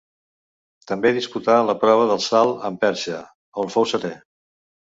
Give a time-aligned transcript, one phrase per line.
[0.91, 3.23] També disputà la prova del salt amb perxa,
[3.65, 4.17] on fou setè.